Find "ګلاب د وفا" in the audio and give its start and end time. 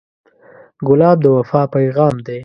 0.87-1.61